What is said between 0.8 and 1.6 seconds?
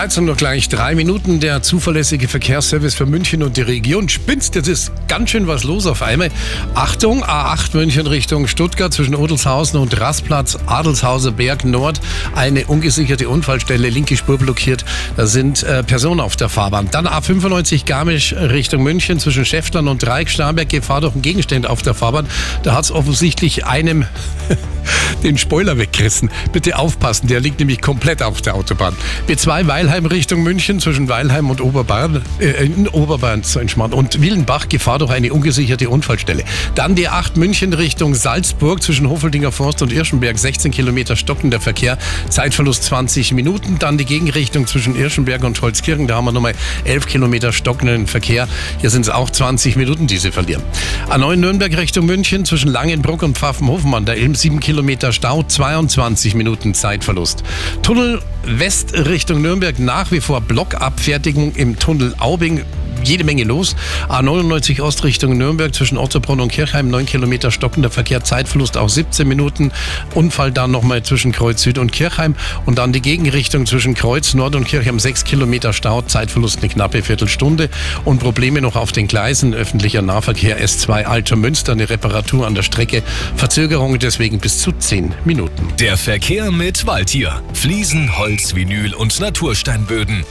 Minuten.